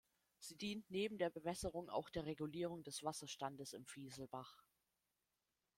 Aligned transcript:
Sie 0.39 0.57
dient 0.57 0.89
neben 0.89 1.19
der 1.19 1.29
Bewässerung 1.29 1.87
auch 1.91 2.09
der 2.09 2.25
Regulierung 2.25 2.81
des 2.81 3.03
Wasserstandes 3.03 3.71
im 3.73 3.85
Vieselbach. 3.85 4.63